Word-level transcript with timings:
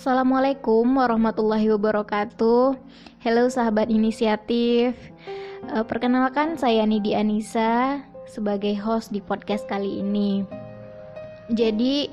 Assalamualaikum 0.00 0.96
warahmatullahi 0.96 1.76
wabarakatuh. 1.76 2.72
Halo 3.20 3.52
sahabat 3.52 3.92
inisiatif. 3.92 4.96
Uh, 5.68 5.84
perkenalkan 5.84 6.56
saya 6.56 6.88
Nidi 6.88 7.12
Anissa 7.12 8.00
sebagai 8.24 8.80
host 8.80 9.12
di 9.12 9.20
podcast 9.20 9.68
kali 9.68 10.00
ini. 10.00 10.40
Jadi 11.52 12.08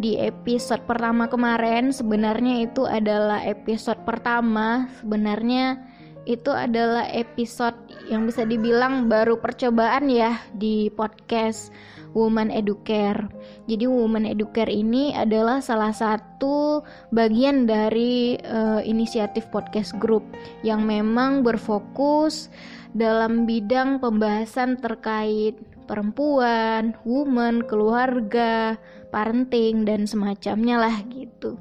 di 0.00 0.16
episode 0.16 0.80
pertama 0.88 1.28
kemarin 1.28 1.92
sebenarnya 1.92 2.64
itu 2.64 2.88
adalah 2.88 3.44
episode 3.44 4.00
pertama 4.08 4.88
sebenarnya 5.04 5.84
itu 6.24 6.48
adalah 6.48 7.12
episode 7.12 7.76
yang 8.08 8.24
bisa 8.24 8.48
dibilang 8.48 9.04
baru 9.04 9.36
percobaan 9.36 10.08
ya 10.08 10.40
di 10.56 10.88
podcast 10.96 11.76
Woman 12.18 12.50
Educare. 12.50 13.30
Jadi 13.70 13.86
Woman 13.86 14.26
Educare 14.26 14.74
ini 14.74 15.14
adalah 15.14 15.62
salah 15.62 15.94
satu 15.94 16.82
bagian 17.14 17.70
dari 17.70 18.34
uh, 18.42 18.82
inisiatif 18.82 19.46
podcast 19.54 19.94
group 20.02 20.26
yang 20.66 20.82
memang 20.82 21.46
berfokus 21.46 22.50
dalam 22.98 23.46
bidang 23.46 24.02
pembahasan 24.02 24.74
terkait 24.82 25.54
perempuan, 25.86 26.98
woman, 27.06 27.62
keluarga, 27.64 28.74
parenting 29.14 29.86
dan 29.86 30.04
semacamnya 30.04 30.76
lah 30.82 30.96
gitu. 31.14 31.54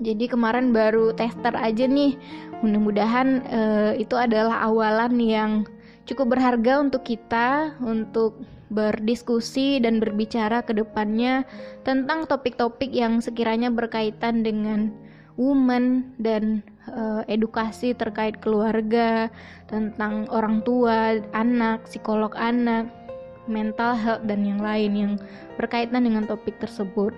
Jadi 0.00 0.32
kemarin 0.32 0.72
baru 0.72 1.12
tester 1.12 1.52
aja 1.56 1.84
nih. 1.84 2.16
Mudah-mudahan 2.64 3.28
uh, 3.48 3.92
itu 3.96 4.16
adalah 4.16 4.64
awalan 4.68 5.16
yang 5.20 5.50
cukup 6.10 6.34
berharga 6.34 6.82
untuk 6.82 7.06
kita 7.06 7.78
untuk 7.78 8.42
berdiskusi 8.70 9.78
dan 9.78 10.02
berbicara 10.02 10.62
ke 10.66 10.74
depannya 10.74 11.46
tentang 11.86 12.26
topik-topik 12.26 12.90
yang 12.90 13.22
sekiranya 13.22 13.70
berkaitan 13.70 14.42
dengan 14.42 14.90
woman 15.38 16.10
dan 16.18 16.66
uh, 16.90 17.22
edukasi 17.30 17.94
terkait 17.94 18.38
keluarga, 18.42 19.30
tentang 19.70 20.26
orang 20.28 20.60
tua, 20.66 21.22
anak, 21.32 21.86
psikolog 21.86 22.34
anak, 22.34 22.90
mental 23.46 23.94
health 23.94 24.26
dan 24.26 24.42
yang 24.44 24.60
lain 24.60 24.92
yang 24.94 25.12
berkaitan 25.56 26.06
dengan 26.06 26.26
topik 26.26 26.58
tersebut. 26.60 27.14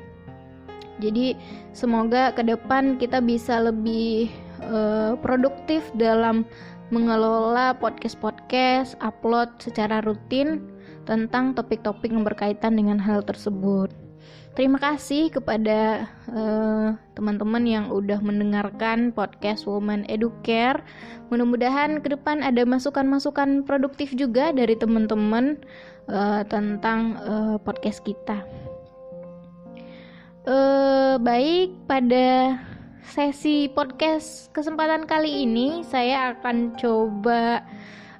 Jadi 1.00 1.34
semoga 1.72 2.30
ke 2.30 2.44
depan 2.46 3.00
kita 3.00 3.18
bisa 3.18 3.58
lebih 3.58 4.30
uh, 4.62 5.18
produktif 5.18 5.82
dalam 5.98 6.46
mengelola 6.92 7.72
podcast-podcast, 7.80 9.00
upload 9.00 9.48
secara 9.56 10.04
rutin 10.04 10.60
tentang 11.08 11.56
topik-topik 11.56 12.12
yang 12.12 12.22
berkaitan 12.22 12.76
dengan 12.76 13.00
hal 13.00 13.24
tersebut. 13.24 13.88
Terima 14.52 14.76
kasih 14.76 15.32
kepada 15.32 16.04
eh, 16.28 16.88
teman-teman 17.16 17.64
yang 17.64 17.88
udah 17.88 18.20
mendengarkan 18.20 19.08
podcast 19.08 19.64
Woman 19.64 20.04
Educare. 20.12 20.84
Mudah-mudahan 21.32 22.04
ke 22.04 22.12
depan 22.12 22.44
ada 22.44 22.60
masukan-masukan 22.68 23.64
produktif 23.64 24.12
juga 24.12 24.52
dari 24.52 24.76
teman-teman 24.76 25.56
uh, 26.12 26.44
tentang 26.44 27.16
uh, 27.24 27.56
podcast 27.56 28.04
kita. 28.04 28.44
Uh, 30.44 31.16
baik, 31.16 31.72
pada 31.88 32.60
sesi 33.02 33.66
podcast 33.66 34.54
kesempatan 34.54 35.10
kali 35.10 35.42
ini 35.42 35.82
saya 35.82 36.38
akan 36.38 36.78
coba 36.78 37.66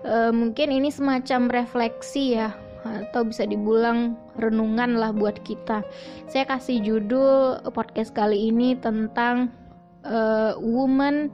uh, 0.03 0.35
mungkin 0.35 0.75
ini 0.75 0.91
semacam 0.91 1.47
refleksi 1.49 2.35
ya 2.35 2.51
atau 2.83 3.23
bisa 3.23 3.47
dibilang 3.47 4.19
renungan 4.35 4.99
lah 4.99 5.15
buat 5.15 5.39
kita. 5.47 5.87
Saya 6.27 6.45
kasih 6.51 6.83
judul 6.83 7.63
podcast 7.71 8.11
kali 8.11 8.51
ini 8.51 8.75
tentang 8.75 9.55
uh, 10.03 10.59
woman 10.59 11.31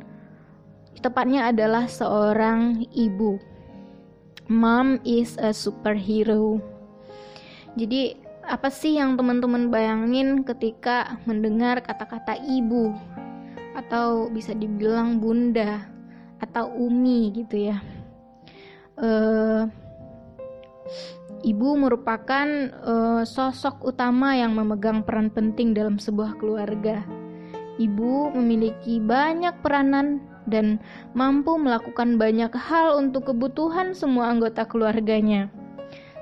tepatnya 1.00 1.48
adalah 1.48 1.88
seorang 1.88 2.84
ibu. 2.92 3.40
Mom 4.52 5.00
is 5.08 5.40
a 5.40 5.56
superhero. 5.56 6.60
Jadi 7.80 8.16
apa 8.44 8.68
sih 8.68 8.96
yang 8.96 9.16
teman-teman 9.16 9.72
bayangin 9.72 10.44
ketika 10.44 11.20
mendengar 11.24 11.80
kata-kata 11.84 12.36
ibu 12.44 12.96
atau 13.78 14.26
bisa 14.26 14.50
dibilang 14.50 15.22
bunda 15.22 15.86
atau 16.42 16.74
umi 16.74 17.30
gitu 17.34 17.70
ya? 17.70 17.78
Uh, 18.98 19.70
Ibu 21.38 21.78
merupakan 21.78 22.48
uh, 22.82 23.22
sosok 23.22 23.86
utama 23.86 24.34
yang 24.34 24.58
memegang 24.58 25.06
peran 25.06 25.30
penting 25.30 25.70
dalam 25.70 25.94
sebuah 25.94 26.34
keluarga. 26.34 27.06
Ibu 27.78 28.34
memiliki 28.34 28.98
banyak 28.98 29.62
peranan 29.62 30.18
dan 30.50 30.82
mampu 31.14 31.54
melakukan 31.54 32.18
banyak 32.18 32.50
hal 32.58 32.98
untuk 32.98 33.30
kebutuhan 33.30 33.94
semua 33.94 34.34
anggota 34.34 34.66
keluarganya. 34.66 35.46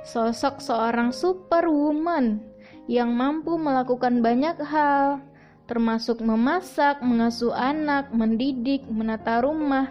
Sosok 0.05 0.61
seorang 0.61 1.17
superwoman 1.17 2.45
yang 2.85 3.17
mampu 3.17 3.57
melakukan 3.57 4.21
banyak 4.21 4.61
hal, 4.69 5.25
termasuk 5.67 6.23
memasak, 6.23 7.03
mengasuh 7.03 7.51
anak, 7.55 8.11
mendidik, 8.15 8.87
menata 8.87 9.43
rumah, 9.43 9.91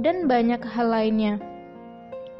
dan 0.00 0.24
banyak 0.24 0.64
hal 0.64 0.88
lainnya. 0.88 1.36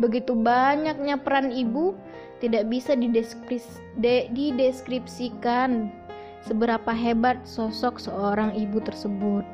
Begitu 0.00 0.32
banyaknya 0.32 1.20
peran 1.20 1.52
ibu, 1.52 1.92
tidak 2.41 2.72
bisa 2.72 2.96
dideskripsikan 2.96 5.92
seberapa 6.41 6.88
hebat 6.96 7.44
sosok 7.44 8.00
seorang 8.00 8.56
ibu 8.56 8.80
tersebut. 8.80 9.44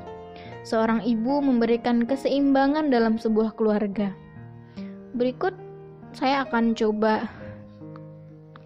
Seorang 0.62 1.02
ibu 1.02 1.42
memberikan 1.42 2.06
keseimbangan 2.06 2.94
dalam 2.94 3.18
sebuah 3.18 3.58
keluarga. 3.58 4.14
Berikut 5.18 5.58
saya 6.14 6.46
akan 6.46 6.78
coba 6.78 7.26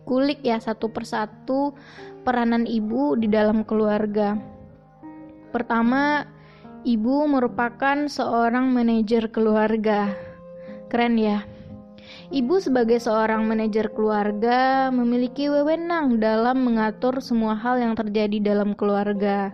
kulik 0.04 0.42
ya 0.42 0.58
satu 0.58 0.90
persatu 0.90 1.70
peranan 2.22 2.68
ibu 2.68 3.16
di 3.16 3.26
dalam 3.26 3.64
keluarga. 3.64 4.36
Pertama, 5.50 6.24
ibu 6.86 7.26
merupakan 7.26 8.06
seorang 8.06 8.70
manajer 8.70 9.28
keluarga. 9.32 10.12
Keren 10.88 11.18
ya. 11.18 11.42
Ibu 12.30 12.62
sebagai 12.62 13.02
seorang 13.02 13.42
manajer 13.46 13.90
keluarga 13.90 14.90
memiliki 14.94 15.50
wewenang 15.50 16.22
dalam 16.22 16.62
mengatur 16.62 17.18
semua 17.18 17.58
hal 17.58 17.82
yang 17.82 17.98
terjadi 17.98 18.38
dalam 18.54 18.78
keluarga. 18.78 19.50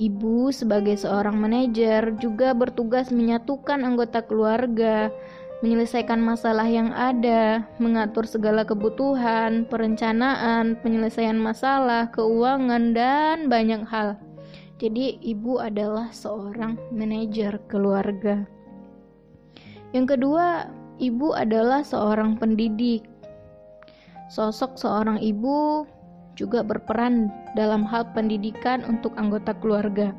Ibu 0.00 0.52
sebagai 0.52 0.96
seorang 0.96 1.36
manajer 1.36 2.16
juga 2.16 2.56
bertugas 2.56 3.12
menyatukan 3.12 3.84
anggota 3.84 4.24
keluarga, 4.24 5.12
menyelesaikan 5.62 6.18
masalah 6.18 6.66
yang 6.66 6.90
ada, 6.90 7.62
mengatur 7.78 8.26
segala 8.26 8.66
kebutuhan, 8.66 9.62
perencanaan, 9.70 10.74
penyelesaian 10.82 11.38
masalah, 11.38 12.10
keuangan, 12.10 12.90
dan 12.90 13.46
banyak 13.46 13.86
hal. 13.86 14.18
Jadi, 14.82 15.22
ibu 15.22 15.62
adalah 15.62 16.10
seorang 16.10 16.74
manajer 16.90 17.62
keluarga. 17.70 18.42
Yang 19.94 20.18
kedua, 20.18 20.66
ibu 20.98 21.30
adalah 21.30 21.86
seorang 21.86 22.34
pendidik. 22.34 23.06
Sosok 24.34 24.74
seorang 24.74 25.22
ibu 25.22 25.86
juga 26.34 26.66
berperan 26.66 27.30
dalam 27.54 27.86
hal 27.86 28.10
pendidikan 28.10 28.82
untuk 28.90 29.14
anggota 29.14 29.54
keluarga. 29.62 30.10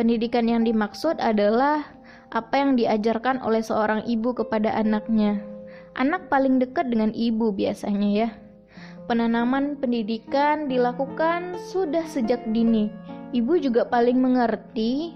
Pendidikan 0.00 0.48
yang 0.48 0.64
dimaksud 0.64 1.20
adalah 1.20 1.84
apa 2.34 2.58
yang 2.58 2.74
diajarkan 2.74 3.38
oleh 3.46 3.62
seorang 3.62 4.02
ibu 4.10 4.34
kepada 4.34 4.74
anaknya. 4.74 5.38
Anak 5.94 6.26
paling 6.26 6.58
dekat 6.58 6.90
dengan 6.90 7.14
ibu 7.14 7.54
biasanya 7.54 8.10
ya. 8.10 8.28
Penanaman 9.06 9.78
pendidikan 9.78 10.66
dilakukan 10.66 11.54
sudah 11.70 12.02
sejak 12.10 12.42
dini. 12.50 12.90
Ibu 13.30 13.62
juga 13.62 13.86
paling 13.86 14.18
mengerti 14.18 15.14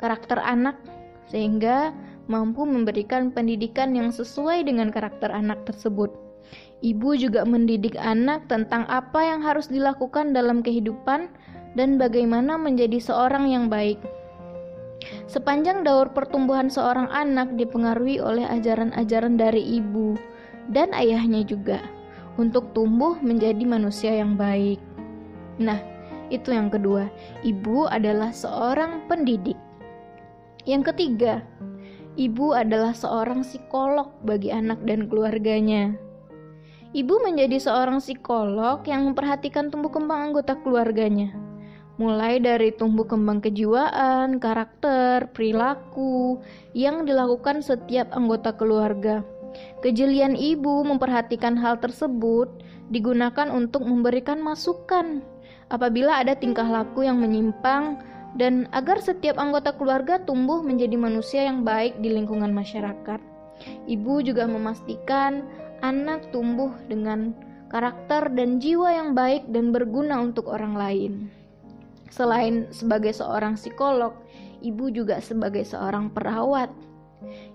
karakter 0.00 0.40
anak 0.40 0.80
sehingga 1.28 1.92
mampu 2.32 2.64
memberikan 2.64 3.28
pendidikan 3.34 3.92
yang 3.92 4.08
sesuai 4.08 4.64
dengan 4.64 4.88
karakter 4.88 5.28
anak 5.28 5.68
tersebut. 5.68 6.08
Ibu 6.80 7.16
juga 7.20 7.44
mendidik 7.44 7.96
anak 8.00 8.48
tentang 8.48 8.86
apa 8.88 9.24
yang 9.24 9.42
harus 9.42 9.68
dilakukan 9.68 10.32
dalam 10.32 10.62
kehidupan 10.62 11.28
dan 11.76 12.00
bagaimana 12.00 12.56
menjadi 12.56 13.00
seorang 13.02 13.50
yang 13.50 13.66
baik. 13.68 14.00
Sepanjang 15.26 15.82
daur 15.82 16.14
pertumbuhan 16.14 16.70
seorang 16.70 17.10
anak 17.10 17.58
dipengaruhi 17.58 18.22
oleh 18.22 18.46
ajaran-ajaran 18.46 19.34
dari 19.34 19.62
ibu 19.82 20.14
dan 20.70 20.94
ayahnya 20.94 21.42
juga 21.42 21.82
untuk 22.38 22.70
tumbuh 22.70 23.18
menjadi 23.18 23.66
manusia 23.66 24.14
yang 24.14 24.38
baik. 24.38 24.78
Nah, 25.58 25.82
itu 26.30 26.54
yang 26.54 26.70
kedua. 26.70 27.10
Ibu 27.42 27.90
adalah 27.90 28.30
seorang 28.30 29.02
pendidik. 29.10 29.58
Yang 30.66 30.94
ketiga, 30.94 31.42
Ibu 32.16 32.56
adalah 32.56 32.96
seorang 32.96 33.44
psikolog 33.44 34.08
bagi 34.24 34.48
anak 34.48 34.80
dan 34.88 35.04
keluarganya. 35.04 35.92
Ibu 36.96 37.20
menjadi 37.20 37.60
seorang 37.60 38.00
psikolog 38.00 38.80
yang 38.88 39.04
memperhatikan 39.12 39.68
tumbuh 39.68 39.92
kembang 39.92 40.32
anggota 40.32 40.56
keluarganya, 40.64 41.28
mulai 41.96 42.36
dari 42.40 42.72
tumbuh 42.76 43.08
kembang 43.08 43.40
kejiwaan, 43.40 44.36
karakter, 44.36 45.32
perilaku 45.32 46.40
yang 46.76 47.08
dilakukan 47.08 47.64
setiap 47.64 48.12
anggota 48.12 48.52
keluarga. 48.52 49.24
Kejelian 49.80 50.36
ibu 50.36 50.84
memperhatikan 50.84 51.56
hal 51.56 51.80
tersebut 51.80 52.48
digunakan 52.92 53.48
untuk 53.48 53.88
memberikan 53.88 54.36
masukan 54.44 55.24
apabila 55.72 56.20
ada 56.20 56.36
tingkah 56.36 56.68
laku 56.68 57.08
yang 57.08 57.18
menyimpang 57.18 57.98
dan 58.36 58.68
agar 58.76 59.00
setiap 59.00 59.40
anggota 59.40 59.72
keluarga 59.72 60.20
tumbuh 60.20 60.60
menjadi 60.60 61.00
manusia 61.00 61.48
yang 61.48 61.64
baik 61.64 61.96
di 62.04 62.12
lingkungan 62.12 62.52
masyarakat. 62.52 63.20
Ibu 63.88 64.20
juga 64.20 64.44
memastikan 64.44 65.40
anak 65.80 66.28
tumbuh 66.28 66.76
dengan 66.92 67.32
karakter 67.72 68.28
dan 68.36 68.60
jiwa 68.60 68.92
yang 68.92 69.16
baik 69.16 69.48
dan 69.48 69.72
berguna 69.72 70.20
untuk 70.20 70.52
orang 70.52 70.76
lain. 70.76 71.12
Selain 72.10 72.70
sebagai 72.70 73.12
seorang 73.14 73.58
psikolog, 73.58 74.14
ibu 74.62 74.88
juga 74.90 75.18
sebagai 75.18 75.66
seorang 75.66 76.10
perawat. 76.10 76.70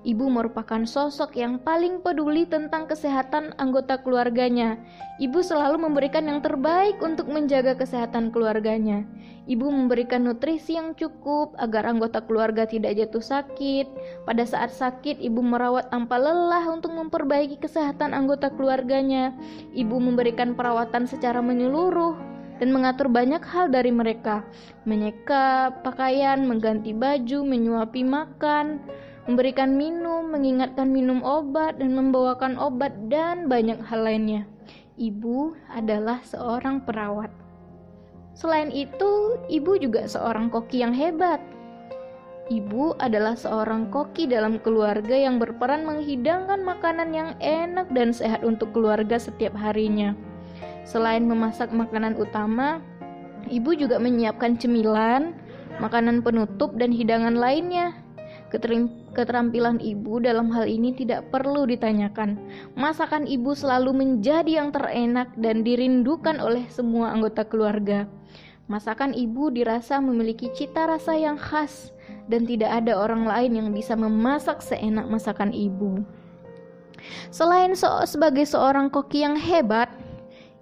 Ibu 0.02 0.34
merupakan 0.34 0.82
sosok 0.90 1.38
yang 1.38 1.62
paling 1.62 2.02
peduli 2.02 2.50
tentang 2.50 2.90
kesehatan 2.90 3.54
anggota 3.62 4.02
keluarganya. 4.02 4.82
Ibu 5.22 5.46
selalu 5.46 5.86
memberikan 5.86 6.26
yang 6.26 6.42
terbaik 6.42 6.98
untuk 6.98 7.30
menjaga 7.30 7.78
kesehatan 7.78 8.34
keluarganya. 8.34 9.06
Ibu 9.46 9.70
memberikan 9.70 10.26
nutrisi 10.26 10.78
yang 10.78 10.98
cukup 10.98 11.54
agar 11.62 11.86
anggota 11.86 12.26
keluarga 12.26 12.66
tidak 12.66 12.98
jatuh 12.98 13.22
sakit. 13.22 13.86
Pada 14.26 14.44
saat 14.50 14.74
sakit, 14.74 15.22
ibu 15.22 15.46
merawat 15.46 15.94
tanpa 15.94 16.18
lelah 16.18 16.66
untuk 16.74 16.94
memperbaiki 16.98 17.62
kesehatan 17.62 18.18
anggota 18.18 18.50
keluarganya. 18.50 19.34
Ibu 19.78 19.98
memberikan 20.02 20.58
perawatan 20.58 21.06
secara 21.06 21.42
menyeluruh 21.42 22.41
dan 22.62 22.70
mengatur 22.70 23.10
banyak 23.10 23.42
hal 23.42 23.74
dari 23.74 23.90
mereka, 23.90 24.46
menyeka 24.86 25.74
pakaian, 25.82 26.46
mengganti 26.46 26.94
baju, 26.94 27.42
menyuapi 27.42 28.06
makan, 28.06 28.78
memberikan 29.26 29.74
minum, 29.74 30.30
mengingatkan 30.30 30.94
minum 30.94 31.26
obat, 31.26 31.82
dan 31.82 31.98
membawakan 31.98 32.62
obat, 32.62 32.94
dan 33.10 33.50
banyak 33.50 33.82
hal 33.82 34.06
lainnya. 34.06 34.46
Ibu 35.02 35.58
adalah 35.74 36.22
seorang 36.22 36.86
perawat. 36.86 37.34
Selain 38.38 38.70
itu, 38.70 39.42
ibu 39.50 39.82
juga 39.82 40.06
seorang 40.06 40.54
koki 40.54 40.86
yang 40.86 40.94
hebat. 40.94 41.42
Ibu 42.54 43.02
adalah 43.02 43.34
seorang 43.34 43.90
koki 43.90 44.30
dalam 44.30 44.62
keluarga 44.62 45.18
yang 45.18 45.42
berperan 45.42 45.82
menghidangkan 45.82 46.62
makanan 46.62 47.10
yang 47.10 47.34
enak 47.42 47.90
dan 47.90 48.14
sehat 48.14 48.46
untuk 48.46 48.70
keluarga 48.70 49.18
setiap 49.18 49.58
harinya. 49.58 50.14
Selain 50.82 51.24
memasak 51.24 51.70
makanan 51.70 52.18
utama, 52.18 52.82
ibu 53.48 53.74
juga 53.78 54.02
menyiapkan 54.02 54.58
cemilan, 54.58 55.38
makanan 55.78 56.26
penutup, 56.26 56.74
dan 56.78 56.90
hidangan 56.90 57.38
lainnya. 57.38 57.96
Keterampilan 59.16 59.80
ibu 59.80 60.20
dalam 60.20 60.52
hal 60.52 60.68
ini 60.68 60.92
tidak 60.92 61.32
perlu 61.32 61.64
ditanyakan. 61.64 62.36
Masakan 62.76 63.24
ibu 63.24 63.56
selalu 63.56 63.96
menjadi 63.96 64.60
yang 64.60 64.76
terenak 64.76 65.32
dan 65.40 65.64
dirindukan 65.64 66.36
oleh 66.44 66.68
semua 66.68 67.16
anggota 67.16 67.48
keluarga. 67.48 68.12
Masakan 68.68 69.16
ibu 69.16 69.52
dirasa 69.52 70.04
memiliki 70.04 70.52
cita 70.52 70.84
rasa 70.88 71.16
yang 71.16 71.40
khas 71.40 71.96
dan 72.28 72.44
tidak 72.44 72.72
ada 72.72 72.96
orang 73.00 73.24
lain 73.24 73.52
yang 73.56 73.68
bisa 73.72 73.96
memasak 73.96 74.60
seenak 74.60 75.08
masakan 75.08 75.56
ibu. 75.56 76.04
Selain 77.32 77.72
so 77.76 77.88
sebagai 78.04 78.44
seorang 78.44 78.92
koki 78.92 79.24
yang 79.24 79.40
hebat, 79.40 79.92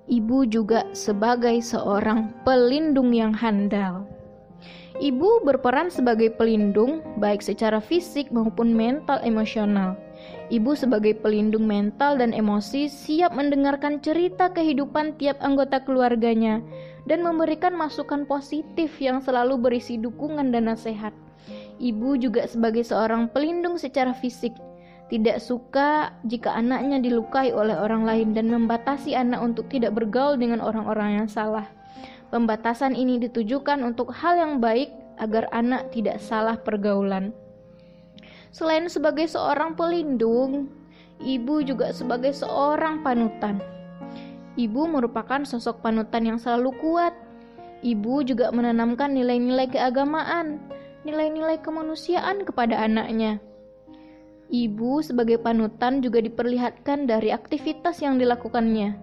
ibu 0.09 0.41
juga 0.49 0.89
sebagai 0.97 1.61
seorang 1.61 2.33
pelindung 2.41 3.13
yang 3.13 3.29
handal. 3.29 4.09
Ibu 4.99 5.47
berperan 5.47 5.87
sebagai 5.87 6.33
pelindung, 6.35 6.99
baik 7.21 7.39
secara 7.39 7.79
fisik 7.79 8.33
maupun 8.35 8.75
mental 8.75 9.21
emosional. 9.23 9.95
Ibu 10.51 10.75
sebagai 10.75 11.15
pelindung 11.15 11.63
mental 11.63 12.19
dan 12.19 12.35
emosi 12.35 12.91
siap 12.91 13.31
mendengarkan 13.31 14.03
cerita 14.03 14.51
kehidupan 14.51 15.15
tiap 15.15 15.39
anggota 15.39 15.79
keluarganya 15.79 16.59
dan 17.07 17.23
memberikan 17.23 17.71
masukan 17.79 18.27
positif 18.27 18.99
yang 18.99 19.23
selalu 19.23 19.55
berisi 19.55 19.95
dukungan 19.95 20.51
dan 20.51 20.67
nasihat. 20.67 21.15
Ibu 21.79 22.19
juga 22.19 22.43
sebagai 22.43 22.83
seorang 22.83 23.31
pelindung 23.31 23.79
secara 23.79 24.11
fisik, 24.11 24.51
tidak 25.09 25.41
suka 25.41 26.13
jika 26.21 26.53
anaknya 26.53 27.01
dilukai 27.01 27.49
oleh 27.49 27.73
orang 27.73 28.05
lain 28.05 28.37
dan 28.37 28.53
membatasi 28.53 29.17
anak 29.17 29.41
untuk 29.41 29.65
tidak 29.65 29.97
bergaul 29.97 30.37
dengan 30.37 30.61
orang-orang 30.61 31.25
yang 31.25 31.27
salah. 31.27 31.65
Pembatasan 32.29 32.93
ini 32.93 33.17
ditujukan 33.17 33.81
untuk 33.81 34.13
hal 34.13 34.37
yang 34.37 34.61
baik 34.61 34.93
agar 35.17 35.49
anak 35.49 35.89
tidak 35.89 36.21
salah 36.21 36.61
pergaulan. 36.61 37.33
Selain 38.53 38.85
sebagai 38.85 39.25
seorang 39.25 39.73
pelindung, 39.73 40.69
ibu 41.17 41.65
juga 41.65 41.89
sebagai 41.89 42.29
seorang 42.37 43.01
panutan. 43.01 43.57
Ibu 44.61 44.93
merupakan 44.93 45.41
sosok 45.41 45.81
panutan 45.81 46.29
yang 46.29 46.37
selalu 46.37 46.69
kuat. 46.77 47.17
Ibu 47.81 48.29
juga 48.29 48.53
menanamkan 48.53 49.09
nilai-nilai 49.15 49.73
keagamaan, 49.73 50.61
nilai-nilai 51.01 51.57
kemanusiaan 51.65 52.45
kepada 52.45 52.77
anaknya. 52.77 53.41
Ibu 54.49 55.05
sebagai 55.05 55.37
panutan 55.37 56.01
juga 56.01 56.25
diperlihatkan 56.25 57.05
dari 57.05 57.29
aktivitas 57.29 58.01
yang 58.01 58.17
dilakukannya. 58.17 58.97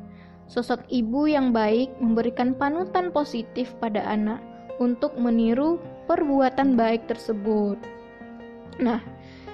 Sosok 0.51 0.83
ibu 0.91 1.31
yang 1.31 1.55
baik 1.55 1.95
memberikan 2.03 2.51
panutan 2.59 3.15
positif 3.15 3.71
pada 3.79 4.03
anak 4.11 4.43
untuk 4.83 5.15
meniru 5.15 5.79
perbuatan 6.11 6.75
baik 6.75 7.07
tersebut. 7.07 7.79
Nah, 8.83 8.99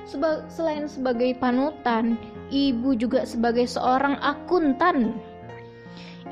seba 0.08 0.48
selain 0.48 0.88
sebagai 0.88 1.36
panutan, 1.36 2.16
ibu 2.48 2.96
juga 2.96 3.28
sebagai 3.28 3.68
seorang 3.68 4.16
akuntan. 4.24 5.12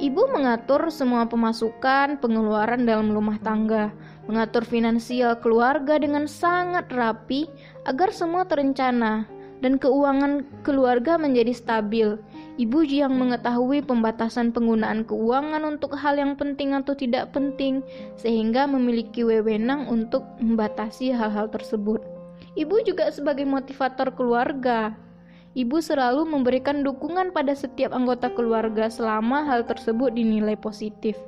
Ibu 0.01 0.33
mengatur 0.33 0.89
semua 0.89 1.29
pemasukan, 1.29 2.17
pengeluaran 2.17 2.89
dalam 2.89 3.13
rumah 3.13 3.37
tangga, 3.45 3.93
mengatur 4.25 4.65
finansial 4.65 5.37
keluarga 5.37 6.01
dengan 6.01 6.25
sangat 6.25 6.89
rapi 6.89 7.45
agar 7.85 8.09
semua 8.09 8.49
terencana 8.49 9.29
dan 9.61 9.77
keuangan 9.77 10.45
keluarga 10.65 11.17
menjadi 11.17 11.53
stabil. 11.53 12.17
Ibu 12.61 12.85
yang 12.85 13.17
mengetahui 13.17 13.81
pembatasan 13.85 14.53
penggunaan 14.53 15.09
keuangan 15.09 15.65
untuk 15.65 15.97
hal 15.97 16.21
yang 16.21 16.37
penting 16.37 16.77
atau 16.77 16.93
tidak 16.93 17.33
penting, 17.33 17.81
sehingga 18.21 18.69
memiliki 18.69 19.25
wewenang 19.25 19.89
untuk 19.89 20.25
membatasi 20.41 21.13
hal-hal 21.17 21.49
tersebut. 21.49 22.05
Ibu 22.59 22.85
juga 22.85 23.09
sebagai 23.09 23.49
motivator 23.49 24.13
keluarga. 24.13 24.93
Ibu 25.51 25.83
selalu 25.83 26.31
memberikan 26.31 26.87
dukungan 26.87 27.35
pada 27.35 27.59
setiap 27.59 27.91
anggota 27.91 28.31
keluarga 28.31 28.87
selama 28.87 29.43
hal 29.43 29.67
tersebut 29.67 30.15
dinilai 30.15 30.55
positif. 30.55 31.19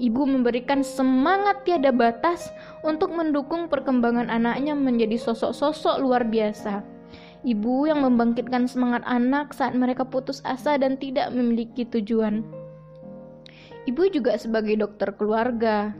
Ibu 0.00 0.24
memberikan 0.24 0.80
semangat 0.80 1.68
tiada 1.68 1.92
batas 1.92 2.48
untuk 2.80 3.12
mendukung 3.12 3.68
perkembangan 3.68 4.32
anaknya 4.32 4.72
menjadi 4.72 5.20
sosok-sosok 5.20 6.00
luar 6.00 6.24
biasa. 6.24 6.95
Ibu 7.44 7.90
yang 7.90 8.00
membangkitkan 8.00 8.70
semangat 8.70 9.04
anak 9.04 9.52
saat 9.52 9.76
mereka 9.76 10.08
putus 10.08 10.40
asa 10.46 10.80
dan 10.80 10.96
tidak 10.96 11.34
memiliki 11.34 11.84
tujuan. 11.84 12.46
Ibu 13.86 14.10
juga 14.10 14.34
sebagai 14.40 14.74
dokter 14.80 15.14
keluarga. 15.14 15.92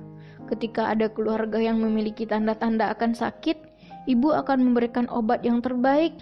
Ketika 0.46 0.94
ada 0.94 1.10
keluarga 1.10 1.58
yang 1.58 1.82
memiliki 1.82 2.24
tanda-tanda 2.24 2.94
akan 2.94 3.14
sakit, 3.14 3.58
ibu 4.06 4.30
akan 4.30 4.70
memberikan 4.70 5.06
obat 5.10 5.42
yang 5.42 5.62
terbaik 5.62 6.14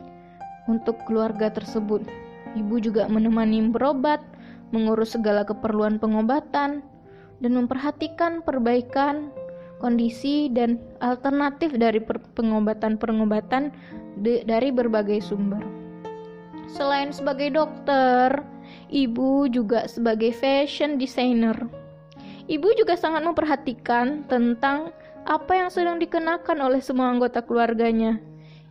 untuk 0.68 0.96
keluarga 1.04 1.52
tersebut. 1.52 2.04
Ibu 2.56 2.80
juga 2.80 3.08
menemani 3.08 3.68
berobat, 3.68 4.20
mengurus 4.72 5.16
segala 5.16 5.44
keperluan 5.44 6.00
pengobatan, 6.00 6.84
dan 7.40 7.52
memperhatikan 7.52 8.40
perbaikan 8.44 9.32
kondisi 9.82 10.48
dan 10.48 10.80
alternatif 11.04 11.76
dari 11.76 12.00
pengobatan-pengobatan 12.36 13.74
dari 14.22 14.70
berbagai 14.70 15.22
sumber. 15.22 15.62
Selain 16.70 17.14
sebagai 17.14 17.54
dokter, 17.54 18.42
ibu 18.90 19.46
juga 19.46 19.86
sebagai 19.86 20.34
fashion 20.34 20.96
designer. 20.96 21.54
Ibu 22.44 22.76
juga 22.76 22.98
sangat 22.98 23.24
memperhatikan 23.24 24.28
tentang 24.28 24.92
apa 25.24 25.52
yang 25.56 25.72
sedang 25.72 25.96
dikenakan 25.96 26.60
oleh 26.60 26.80
semua 26.84 27.08
anggota 27.08 27.40
keluarganya. 27.40 28.20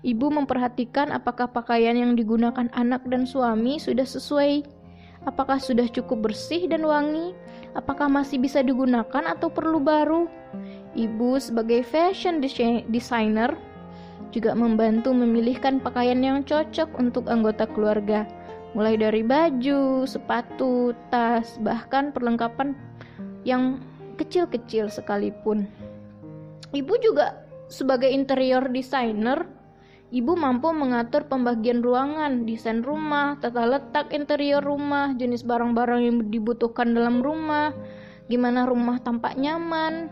Ibu 0.04 0.30
memperhatikan 0.30 1.10
apakah 1.16 1.50
pakaian 1.50 1.96
yang 1.96 2.14
digunakan 2.14 2.68
anak 2.76 3.08
dan 3.08 3.24
suami 3.24 3.80
sudah 3.80 4.06
sesuai, 4.06 4.68
apakah 5.24 5.58
sudah 5.58 5.88
cukup 5.90 6.30
bersih 6.30 6.68
dan 6.68 6.84
wangi, 6.84 7.32
apakah 7.74 8.12
masih 8.12 8.38
bisa 8.38 8.60
digunakan 8.60 9.24
atau 9.24 9.48
perlu 9.48 9.80
baru. 9.80 10.28
Ibu 10.94 11.42
sebagai 11.42 11.82
fashion 11.82 12.38
designer 12.92 13.58
juga 14.34 14.58
membantu 14.58 15.14
memilihkan 15.14 15.78
pakaian 15.78 16.20
yang 16.20 16.42
cocok 16.42 16.98
untuk 16.98 17.30
anggota 17.30 17.70
keluarga, 17.70 18.26
mulai 18.74 18.98
dari 18.98 19.22
baju, 19.22 20.10
sepatu, 20.10 20.98
tas, 21.14 21.62
bahkan 21.62 22.10
perlengkapan 22.10 22.74
yang 23.46 23.78
kecil-kecil 24.18 24.90
sekalipun. 24.90 25.70
Ibu 26.74 26.94
juga 27.06 27.46
sebagai 27.70 28.10
interior 28.10 28.66
designer, 28.74 29.46
ibu 30.10 30.34
mampu 30.34 30.74
mengatur 30.74 31.30
pembagian 31.30 31.86
ruangan, 31.86 32.50
desain 32.50 32.82
rumah, 32.82 33.38
tata 33.38 33.70
letak 33.70 34.10
interior 34.10 34.66
rumah, 34.66 35.14
jenis 35.14 35.46
barang-barang 35.46 36.02
yang 36.02 36.18
dibutuhkan 36.34 36.98
dalam 36.98 37.22
rumah, 37.22 37.70
gimana 38.26 38.66
rumah 38.66 38.98
tampak 39.06 39.38
nyaman, 39.38 40.10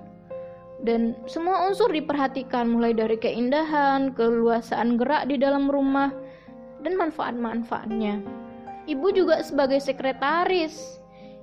dan 0.82 1.14
semua 1.30 1.70
unsur 1.70 1.90
diperhatikan 1.94 2.70
mulai 2.70 2.94
dari 2.94 3.18
keindahan, 3.18 4.14
keluasaan 4.18 4.98
gerak 4.98 5.30
di 5.30 5.38
dalam 5.38 5.70
rumah, 5.70 6.10
dan 6.82 6.98
manfaat-manfaatnya. 6.98 8.22
Ibu 8.90 9.14
juga 9.14 9.42
sebagai 9.46 9.78
sekretaris. 9.78 10.98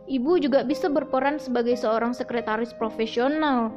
Ibu 0.09 0.41
juga 0.43 0.65
bisa 0.65 0.91
berperan 0.91 1.39
sebagai 1.39 1.77
seorang 1.77 2.17
sekretaris 2.17 2.73
profesional 2.75 3.71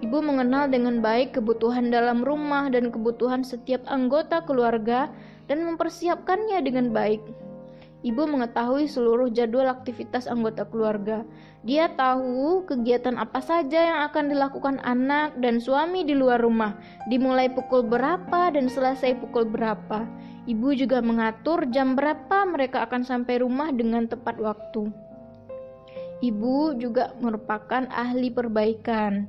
Ibu 0.00 0.24
mengenal 0.24 0.72
dengan 0.72 1.04
baik 1.04 1.36
kebutuhan 1.36 1.92
dalam 1.92 2.24
rumah 2.24 2.72
dan 2.72 2.88
kebutuhan 2.88 3.44
setiap 3.44 3.84
anggota 3.84 4.40
keluarga 4.48 5.12
dan 5.44 5.60
mempersiapkannya 5.68 6.56
dengan 6.64 6.88
baik. 6.88 7.20
Ibu 8.00 8.32
mengetahui 8.32 8.88
seluruh 8.88 9.28
jadwal 9.28 9.68
aktivitas 9.68 10.24
anggota 10.24 10.64
keluarga. 10.64 11.20
Dia 11.68 11.92
tahu 11.92 12.64
kegiatan 12.64 13.20
apa 13.20 13.44
saja 13.44 13.92
yang 13.92 14.00
akan 14.08 14.32
dilakukan 14.32 14.80
anak 14.80 15.36
dan 15.36 15.60
suami 15.60 16.08
di 16.08 16.16
luar 16.16 16.40
rumah, 16.40 16.80
dimulai 17.12 17.52
pukul 17.52 17.84
berapa 17.84 18.56
dan 18.56 18.72
selesai 18.72 19.20
pukul 19.20 19.44
berapa. 19.44 20.08
Ibu 20.48 20.72
juga 20.80 21.04
mengatur 21.04 21.68
jam 21.68 21.92
berapa 21.92 22.48
mereka 22.48 22.88
akan 22.88 23.04
sampai 23.04 23.44
rumah 23.44 23.68
dengan 23.68 24.08
tepat 24.08 24.40
waktu. 24.40 24.88
Ibu 26.24 26.80
juga 26.80 27.12
merupakan 27.20 27.84
ahli 27.92 28.32
perbaikan. 28.32 29.28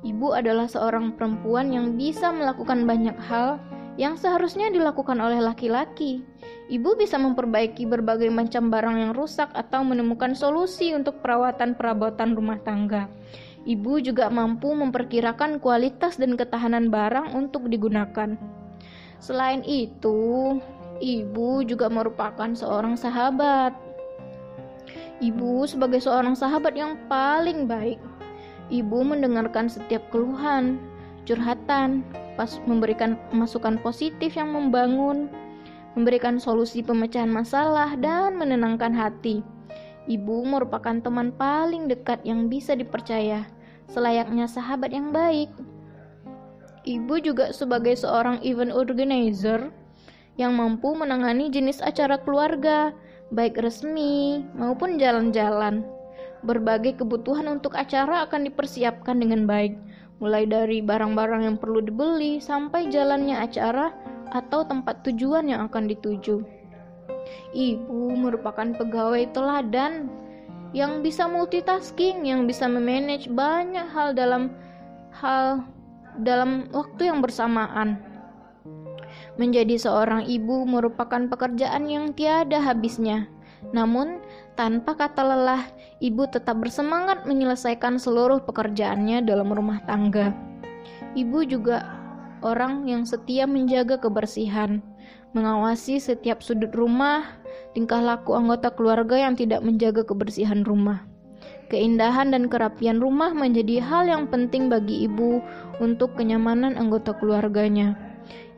Ibu 0.00 0.32
adalah 0.32 0.72
seorang 0.72 1.20
perempuan 1.20 1.68
yang 1.68 2.00
bisa 2.00 2.32
melakukan 2.32 2.88
banyak 2.88 3.14
hal 3.28 3.60
yang 4.00 4.16
seharusnya 4.16 4.72
dilakukan 4.72 5.20
oleh 5.20 5.40
laki-laki. 5.42 6.24
Ibu 6.72 6.96
bisa 6.96 7.20
memperbaiki 7.20 7.84
berbagai 7.84 8.32
macam 8.32 8.72
barang 8.72 8.96
yang 8.96 9.12
rusak 9.12 9.52
atau 9.52 9.84
menemukan 9.84 10.32
solusi 10.32 10.96
untuk 10.96 11.20
perawatan 11.20 11.76
perabotan 11.76 12.32
rumah 12.32 12.56
tangga. 12.64 13.12
Ibu 13.62 14.02
juga 14.02 14.32
mampu 14.32 14.72
memperkirakan 14.72 15.62
kualitas 15.62 16.16
dan 16.18 16.34
ketahanan 16.34 16.88
barang 16.88 17.36
untuk 17.36 17.68
digunakan. 17.68 18.34
Selain 19.22 19.62
itu, 19.62 20.58
ibu 20.98 21.48
juga 21.62 21.86
merupakan 21.86 22.50
seorang 22.56 22.98
sahabat. 22.98 23.76
Ibu, 25.22 25.70
sebagai 25.70 26.02
seorang 26.02 26.34
sahabat 26.34 26.74
yang 26.74 26.98
paling 27.06 27.70
baik, 27.70 28.02
Ibu 28.72 29.04
mendengarkan 29.04 29.68
setiap 29.68 30.00
keluhan, 30.08 30.80
curhatan, 31.28 32.00
pas 32.34 32.60
memberikan 32.64 33.18
masukan 33.32 33.76
positif 33.80 34.36
yang 34.36 34.52
membangun, 34.52 35.28
memberikan 35.94 36.40
solusi 36.40 36.80
pemecahan 36.80 37.28
masalah, 37.28 37.92
dan 38.00 38.36
menenangkan 38.40 38.92
hati. 38.96 39.44
Ibu 40.08 40.42
merupakan 40.42 40.98
teman 40.98 41.30
paling 41.36 41.86
dekat 41.86 42.26
yang 42.26 42.50
bisa 42.50 42.74
dipercaya, 42.74 43.46
selayaknya 43.86 44.50
sahabat 44.50 44.90
yang 44.90 45.14
baik. 45.14 45.52
Ibu 46.82 47.22
juga 47.22 47.54
sebagai 47.54 47.94
seorang 47.94 48.42
event 48.42 48.74
organizer 48.74 49.70
yang 50.34 50.58
mampu 50.58 50.90
menangani 50.98 51.52
jenis 51.52 51.78
acara 51.78 52.18
keluarga, 52.18 52.90
baik 53.30 53.62
resmi 53.62 54.42
maupun 54.58 54.98
jalan-jalan. 54.98 55.86
Berbagai 56.42 56.98
kebutuhan 56.98 57.46
untuk 57.46 57.78
acara 57.78 58.26
akan 58.26 58.50
dipersiapkan 58.50 59.14
dengan 59.22 59.46
baik, 59.46 59.78
mulai 60.22 60.46
dari 60.46 60.78
barang-barang 60.78 61.42
yang 61.50 61.56
perlu 61.58 61.82
dibeli 61.82 62.38
sampai 62.38 62.86
jalannya 62.86 63.42
acara 63.42 63.90
atau 64.30 64.62
tempat 64.62 65.02
tujuan 65.02 65.50
yang 65.50 65.66
akan 65.66 65.90
dituju. 65.90 66.46
Ibu 67.50 68.14
merupakan 68.14 68.70
pegawai 68.78 69.34
teladan 69.34 70.06
yang 70.70 71.02
bisa 71.02 71.26
multitasking, 71.26 72.22
yang 72.22 72.46
bisa 72.46 72.70
memanage 72.70 73.26
banyak 73.28 73.84
hal 73.90 74.14
dalam 74.14 74.54
hal 75.10 75.66
dalam 76.22 76.70
waktu 76.70 77.10
yang 77.10 77.18
bersamaan. 77.18 77.98
Menjadi 79.36 79.74
seorang 79.74 80.28
ibu 80.30 80.64
merupakan 80.64 81.26
pekerjaan 81.28 81.90
yang 81.90 82.14
tiada 82.14 82.62
habisnya. 82.62 83.28
Namun, 83.70 84.18
tanpa 84.58 84.98
kata 84.98 85.22
lelah, 85.22 85.62
ibu 86.02 86.26
tetap 86.26 86.58
bersemangat 86.58 87.22
menyelesaikan 87.30 88.02
seluruh 88.02 88.42
pekerjaannya 88.42 89.22
dalam 89.22 89.54
rumah 89.54 89.78
tangga. 89.86 90.34
Ibu 91.14 91.46
juga 91.46 91.86
orang 92.42 92.90
yang 92.90 93.06
setia 93.06 93.46
menjaga 93.46 94.02
kebersihan, 94.02 94.82
mengawasi 95.32 96.02
setiap 96.02 96.42
sudut 96.42 96.74
rumah, 96.74 97.38
tingkah 97.72 98.02
laku 98.02 98.34
anggota 98.34 98.74
keluarga 98.74 99.16
yang 99.16 99.38
tidak 99.38 99.62
menjaga 99.62 100.02
kebersihan 100.02 100.66
rumah. 100.66 101.06
Keindahan 101.72 102.36
dan 102.36 102.52
kerapian 102.52 103.00
rumah 103.00 103.32
menjadi 103.32 103.80
hal 103.80 104.04
yang 104.04 104.28
penting 104.28 104.68
bagi 104.68 105.08
ibu 105.08 105.40
untuk 105.80 106.12
kenyamanan 106.20 106.76
anggota 106.76 107.16
keluarganya. 107.16 107.96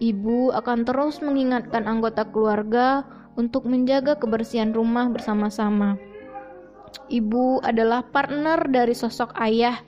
Ibu 0.03 0.51
akan 0.51 0.83
terus 0.83 1.23
mengingatkan 1.23 1.87
anggota 1.87 2.27
keluarga 2.27 3.07
untuk 3.35 3.67
menjaga 3.67 4.19
kebersihan 4.19 4.71
rumah 4.75 5.11
bersama-sama. 5.11 5.99
Ibu 7.11 7.61
adalah 7.61 8.07
partner 8.07 8.65
dari 8.71 8.95
sosok 8.95 9.35
ayah 9.43 9.83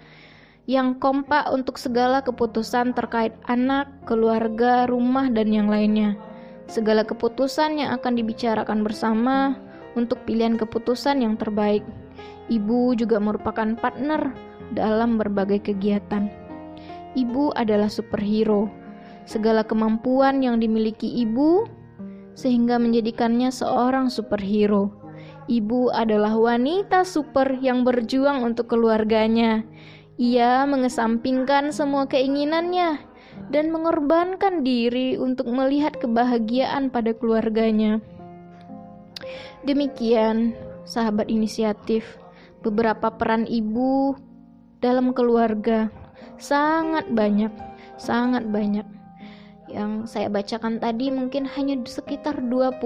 yang 0.67 0.99
kompak 0.99 1.47
untuk 1.55 1.79
segala 1.79 2.27
keputusan 2.27 2.91
terkait 2.93 3.33
anak, 3.47 3.87
keluarga, 4.03 4.91
rumah, 4.91 5.31
dan 5.31 5.55
yang 5.55 5.71
lainnya. 5.71 6.19
Segala 6.67 7.07
keputusan 7.07 7.79
yang 7.79 7.95
akan 7.95 8.19
dibicarakan 8.19 8.83
bersama 8.83 9.55
untuk 9.95 10.27
pilihan 10.27 10.59
keputusan 10.59 11.23
yang 11.23 11.39
terbaik. 11.39 11.87
Ibu 12.51 12.99
juga 12.99 13.23
merupakan 13.23 13.79
partner 13.79 14.35
dalam 14.75 15.15
berbagai 15.15 15.71
kegiatan. 15.71 16.27
Ibu 17.15 17.55
adalah 17.55 17.87
superhero. 17.87 18.67
Segala 19.27 19.63
kemampuan 19.63 20.43
yang 20.43 20.59
dimiliki 20.59 21.11
ibu 21.23 21.67
sehingga 22.37 22.77
menjadikannya 22.77 23.49
seorang 23.49 24.13
superhero. 24.13 24.93
Ibu 25.49 25.91
adalah 25.91 26.37
wanita 26.37 27.03
super 27.09 27.57
yang 27.65 27.83
berjuang 27.83 28.45
untuk 28.45 28.77
keluarganya. 28.77 29.65
Ia 30.21 30.69
mengesampingkan 30.69 31.73
semua 31.73 32.05
keinginannya 32.05 33.01
dan 33.49 33.73
mengorbankan 33.73 34.61
diri 34.67 35.17
untuk 35.17 35.49
melihat 35.49 35.97
kebahagiaan 35.97 36.93
pada 36.93 37.17
keluarganya. 37.17 38.05
Demikian, 39.65 40.53
sahabat 40.85 41.33
inisiatif, 41.33 42.05
beberapa 42.61 43.09
peran 43.15 43.49
ibu 43.49 44.19
dalam 44.83 45.15
keluarga 45.17 45.89
sangat 46.37 47.07
banyak, 47.13 47.53
sangat 47.97 48.45
banyak 48.51 48.85
yang 49.67 50.07
saya 50.07 50.31
bacakan 50.31 50.79
tadi 50.79 51.11
mungkin 51.11 51.47
hanya 51.47 51.79
sekitar 51.83 52.39
20 52.39 52.79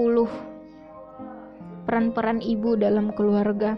peran-peran 1.84 2.40
ibu 2.40 2.76
dalam 2.78 3.12
keluarga. 3.12 3.76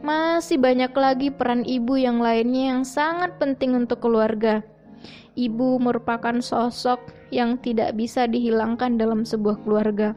Masih 0.00 0.56
banyak 0.56 0.96
lagi 0.96 1.28
peran 1.28 1.60
ibu 1.68 1.92
yang 2.00 2.24
lainnya 2.24 2.72
yang 2.72 2.82
sangat 2.88 3.36
penting 3.36 3.76
untuk 3.76 4.00
keluarga. 4.00 4.64
Ibu 5.36 5.76
merupakan 5.76 6.40
sosok 6.40 6.98
yang 7.28 7.60
tidak 7.60 7.94
bisa 7.94 8.24
dihilangkan 8.24 8.96
dalam 8.96 9.28
sebuah 9.28 9.60
keluarga. 9.62 10.16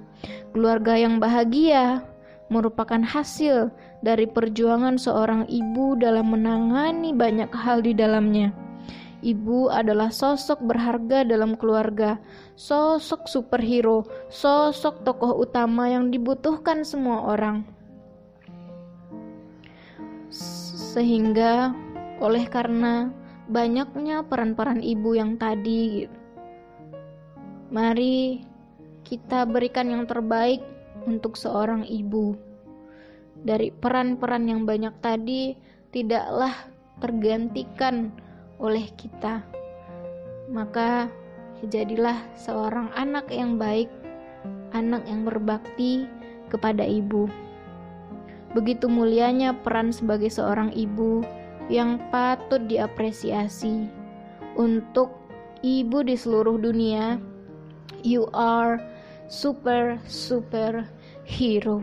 Keluarga 0.56 0.96
yang 0.96 1.20
bahagia 1.20 2.02
merupakan 2.48 3.04
hasil 3.04 3.76
dari 4.00 4.24
perjuangan 4.24 4.96
seorang 4.96 5.44
ibu 5.52 6.00
dalam 6.00 6.32
menangani 6.32 7.12
banyak 7.12 7.52
hal 7.52 7.84
di 7.84 7.92
dalamnya. 7.92 8.63
Ibu 9.24 9.72
adalah 9.72 10.12
sosok 10.12 10.60
berharga 10.68 11.24
dalam 11.24 11.56
keluarga, 11.56 12.20
sosok 12.60 13.32
superhero, 13.32 14.04
sosok 14.28 15.08
tokoh 15.08 15.40
utama 15.40 15.88
yang 15.88 16.12
dibutuhkan 16.12 16.84
semua 16.84 17.32
orang. 17.32 17.64
Sehingga 20.28 21.72
oleh 22.20 22.44
karena 22.52 23.16
banyaknya 23.48 24.28
peran-peran 24.28 24.84
ibu 24.84 25.16
yang 25.16 25.40
tadi 25.40 26.08
Mari 27.74 28.38
kita 29.02 29.50
berikan 29.50 29.90
yang 29.90 30.06
terbaik 30.06 30.62
untuk 31.10 31.34
seorang 31.34 31.82
ibu. 31.90 32.38
Dari 33.34 33.74
peran-peran 33.74 34.46
yang 34.46 34.62
banyak 34.62 34.94
tadi 35.02 35.58
tidaklah 35.90 36.54
tergantikan 37.02 38.14
oleh 38.64 38.88
kita. 38.96 39.44
Maka 40.48 41.12
jadilah 41.68 42.18
seorang 42.40 42.88
anak 42.96 43.28
yang 43.28 43.60
baik, 43.60 43.92
anak 44.72 45.04
yang 45.06 45.28
berbakti 45.28 46.08
kepada 46.48 46.88
ibu. 46.88 47.28
Begitu 48.56 48.88
mulianya 48.88 49.52
peran 49.62 49.92
sebagai 49.92 50.32
seorang 50.32 50.72
ibu 50.72 51.22
yang 51.68 52.00
patut 52.10 52.64
diapresiasi 52.72 53.88
untuk 54.56 55.12
ibu 55.66 56.06
di 56.06 56.16
seluruh 56.16 56.56
dunia. 56.56 57.20
You 58.04 58.32
are 58.32 58.80
super 59.28 59.98
super 60.08 60.86
hero. 61.26 61.82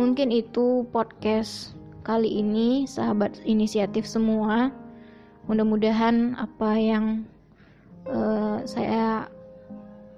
Mungkin 0.00 0.34
itu 0.34 0.86
podcast 0.90 1.74
kali 2.02 2.40
ini, 2.42 2.88
sahabat 2.88 3.38
inisiatif 3.46 4.06
semua. 4.06 4.70
Mudah-mudahan 5.44 6.40
apa 6.40 6.70
yang 6.80 7.28
uh, 8.08 8.64
saya 8.64 9.28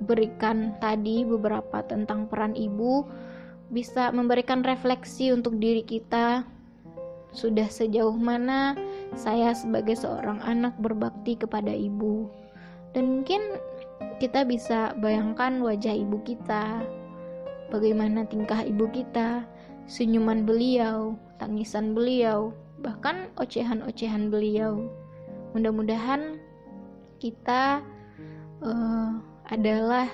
berikan 0.03 0.77
tadi 0.79 1.25
beberapa 1.25 1.83
tentang 1.83 2.29
peran 2.29 2.53
ibu 2.55 3.03
bisa 3.73 4.15
memberikan 4.15 4.63
refleksi 4.63 5.35
untuk 5.35 5.59
diri 5.59 5.83
kita. 5.83 6.47
Sudah 7.35 7.69
sejauh 7.69 8.15
mana 8.17 8.79
saya 9.19 9.53
sebagai 9.53 9.99
seorang 9.99 10.41
anak 10.47 10.79
berbakti 10.79 11.37
kepada 11.37 11.75
ibu. 11.75 12.31
Dan 12.95 13.21
mungkin 13.21 13.43
kita 14.23 14.47
bisa 14.49 14.97
bayangkan 15.03 15.61
wajah 15.61 15.93
ibu 15.93 16.23
kita. 16.25 16.81
Bagaimana 17.69 18.25
tingkah 18.25 18.63
ibu 18.63 18.89
kita 18.95 19.43
senyuman 19.87 20.43
beliau 20.43 21.15
tangisan 21.39 21.95
beliau 21.95 22.51
bahkan 22.83 23.31
ocehan-ocehan 23.39 24.29
beliau 24.29 24.87
mudah-mudahan 25.57 26.37
kita 27.17 27.81
uh, 28.61 29.11
adalah 29.49 30.05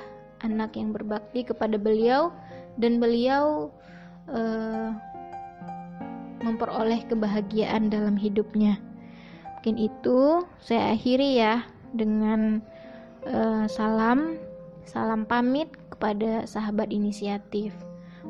anak 0.46 0.78
yang 0.78 0.94
berbakti 0.94 1.42
kepada 1.42 1.74
beliau 1.74 2.30
dan 2.78 3.02
beliau 3.02 3.74
uh, 4.30 4.94
memperoleh 6.42 7.02
kebahagiaan 7.10 7.90
dalam 7.90 8.14
hidupnya. 8.14 8.78
Mungkin 9.58 9.78
itu 9.78 10.46
saya 10.62 10.94
akhiri 10.94 11.38
ya 11.38 11.66
dengan 11.94 12.62
uh, 13.26 13.66
salam 13.66 14.38
salam 14.86 15.26
pamit 15.26 15.70
kepada 15.90 16.46
sahabat 16.46 16.90
inisiatif. 16.90 17.70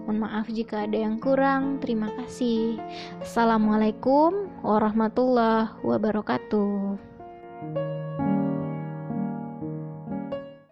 Mohon 0.02 0.18
maaf 0.26 0.46
jika 0.50 0.84
ada 0.90 0.98
yang 0.98 1.22
kurang. 1.22 1.78
Terima 1.78 2.10
kasih. 2.18 2.82
Assalamualaikum 3.22 4.50
warahmatullahi 4.66 5.78
wabarakatuh. 5.86 6.98